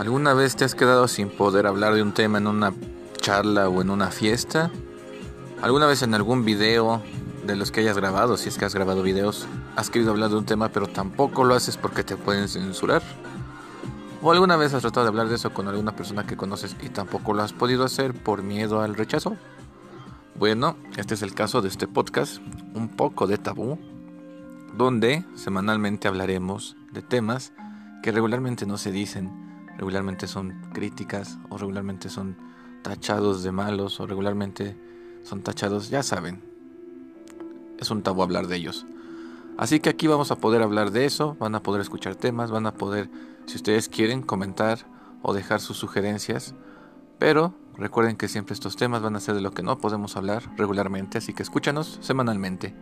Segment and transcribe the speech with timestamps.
[0.00, 2.72] ¿Alguna vez te has quedado sin poder hablar de un tema en una
[3.18, 4.70] charla o en una fiesta?
[5.60, 7.02] ¿Alguna vez en algún video
[7.46, 10.36] de los que hayas grabado, si es que has grabado videos, has querido hablar de
[10.36, 13.02] un tema pero tampoco lo haces porque te pueden censurar?
[14.22, 16.88] ¿O alguna vez has tratado de hablar de eso con alguna persona que conoces y
[16.88, 19.36] tampoco lo has podido hacer por miedo al rechazo?
[20.34, 22.38] Bueno, este es el caso de este podcast,
[22.72, 23.78] un poco de tabú,
[24.78, 27.52] donde semanalmente hablaremos de temas
[28.02, 32.36] que regularmente no se dicen regularmente son críticas o regularmente son
[32.82, 34.76] tachados de malos o regularmente
[35.22, 36.42] son tachados, ya saben,
[37.78, 38.84] es un tabú hablar de ellos.
[39.56, 42.66] Así que aquí vamos a poder hablar de eso, van a poder escuchar temas, van
[42.66, 43.08] a poder,
[43.46, 44.80] si ustedes quieren, comentar
[45.22, 46.54] o dejar sus sugerencias,
[47.18, 50.42] pero recuerden que siempre estos temas van a ser de lo que no podemos hablar
[50.58, 52.74] regularmente, así que escúchanos semanalmente.